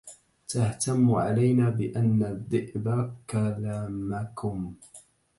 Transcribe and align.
تهتم 0.47 1.11
علينا 1.11 1.69
بأن 1.69 2.23
الذئب 2.23 3.13
كلمكم 3.29 4.73